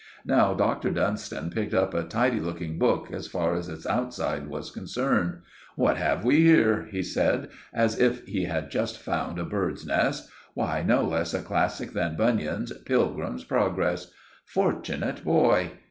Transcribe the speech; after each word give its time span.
Now 0.25 0.55
Dr. 0.55 0.89
Dunstan 0.89 1.51
picked 1.51 1.75
up 1.75 1.93
a 1.93 2.01
tidy 2.03 2.39
looking 2.39 2.79
book, 2.79 3.11
as 3.13 3.27
far 3.27 3.53
as 3.53 3.69
its 3.69 3.85
outside 3.85 4.47
was 4.47 4.71
concerned. 4.71 5.41
"What 5.75 5.97
have 5.97 6.25
we 6.25 6.37
here?" 6.37 6.87
he 6.89 7.03
said, 7.03 7.49
as 7.71 7.99
if 7.99 8.25
he 8.25 8.45
had 8.45 8.71
just 8.71 8.97
found 8.97 9.37
a 9.37 9.45
bird's 9.45 9.85
nest. 9.85 10.27
"Why, 10.55 10.81
no 10.81 11.03
less 11.03 11.35
a 11.35 11.41
classic 11.43 11.91
than 11.91 12.17
Bunyan's 12.17 12.73
Pilgrim's 12.83 13.43
Progress! 13.43 14.11
Fortunate 14.43 15.23
boy! 15.23 15.73